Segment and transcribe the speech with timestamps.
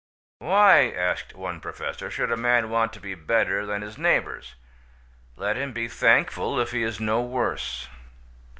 [0.39, 4.55] "Why," asked one Professor, "should a man want to be better than his neighbours?
[5.35, 7.87] Let him be thankful if he is no worse."